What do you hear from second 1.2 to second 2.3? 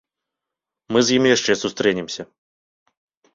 яшчэ сустрэнемся.